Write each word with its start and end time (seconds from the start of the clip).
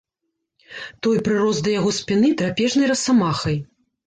Той 1.07 1.17
прырос 1.27 1.59
да 1.67 1.75
яго 1.79 1.93
спіны 1.99 2.33
драпежнай 2.41 2.91
расамахай. 2.95 3.63